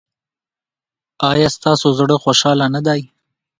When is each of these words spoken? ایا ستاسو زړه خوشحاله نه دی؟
ایا 1.31 1.47
ستاسو 1.55 1.87
زړه 1.99 2.15
خوشحاله 2.23 2.65
نه 2.75 2.81
دی؟ 2.87 3.01